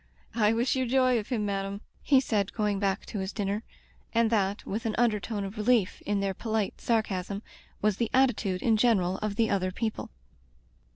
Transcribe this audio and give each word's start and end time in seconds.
"I 0.33 0.51
wish 0.51 0.75
you 0.75 0.87
joy 0.87 1.19
of 1.19 1.27
him, 1.27 1.45
madam," 1.45 1.81
he 2.01 2.19
said, 2.19 2.53
going 2.53 2.79
back 2.79 3.05
to 3.05 3.19
his 3.19 3.31
dinner, 3.31 3.61
and 4.15 4.31
that, 4.31 4.65
with 4.65 4.87
an 4.87 4.95
undertone 4.97 5.43
of 5.43 5.57
relief 5.57 6.01
in 6.07 6.21
their 6.21 6.33
polite 6.33 6.81
sarcasm, 6.81 7.43
was 7.83 7.97
the 7.97 8.09
attitude 8.11 8.63
in 8.63 8.77
general 8.77 9.19
of 9.19 9.35
the 9.35 9.51
other 9.51 9.71
people. 9.71 10.09